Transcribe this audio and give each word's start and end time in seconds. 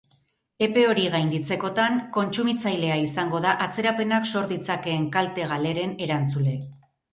Epe 0.67 0.85
hori 0.91 1.03
gainditzekotan, 1.15 1.99
kontsumitzailea 2.15 2.97
izango 3.03 3.43
da 3.45 3.53
atzerapenak 3.67 4.27
sor 4.33 4.51
ditzakeen 4.55 5.07
kalte-galeren 5.19 5.97
erantzule. 6.09 6.59